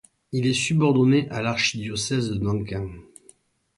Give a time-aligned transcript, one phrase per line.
[0.31, 2.89] Il est subordonné à l'archidiocèse de Nankin.